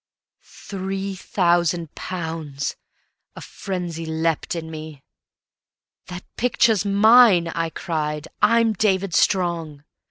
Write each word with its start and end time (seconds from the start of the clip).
_"Three 0.43 1.13
thousand 1.13 1.93
pounds! 1.93 2.75
A 3.35 3.41
frenzy 3.41 4.03
leapt 4.03 4.55
in 4.55 4.71
me. 4.71 5.03
"That 6.07 6.23
picture's 6.37 6.83
mine," 6.83 7.49
I 7.49 7.69
cried; 7.69 8.27
"I'm 8.41 8.73
David 8.73 9.13
Strong. 9.13 9.83